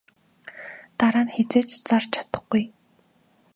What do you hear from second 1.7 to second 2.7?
зарж чадахгүй.